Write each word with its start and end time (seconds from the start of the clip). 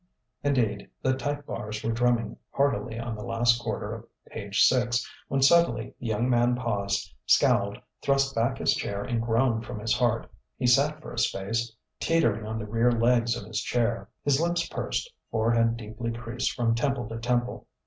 Indeed 0.43 0.89
the 1.03 1.13
type 1.15 1.45
bars 1.45 1.83
were 1.83 1.91
drumming 1.91 2.35
heartily 2.49 2.97
on 2.97 3.13
the 3.13 3.23
last 3.23 3.61
quarter 3.61 3.93
of 3.93 4.07
page 4.25 4.63
6, 4.63 5.07
when 5.27 5.43
suddenly 5.43 5.93
the 5.99 6.07
young 6.07 6.27
man 6.27 6.55
paused, 6.55 7.13
scowled, 7.27 7.77
thrust 8.01 8.33
back 8.33 8.57
his 8.57 8.73
chair 8.73 9.03
and 9.03 9.21
groaned 9.21 9.63
from 9.63 9.79
his 9.79 9.95
heart. 9.95 10.27
He 10.57 10.65
sat 10.65 10.99
for 11.03 11.13
a 11.13 11.19
space, 11.19 11.71
teetering 11.99 12.47
on 12.47 12.57
the 12.57 12.65
rear 12.65 12.91
legs 12.91 13.37
of 13.37 13.45
his 13.45 13.61
chair, 13.61 14.09
his 14.23 14.41
lips 14.41 14.67
pursed, 14.67 15.13
forehead 15.29 15.77
deeply 15.77 16.11
creased 16.11 16.53
from 16.53 16.73
temple 16.73 17.07
to 17.09 17.19
temple. 17.19 17.67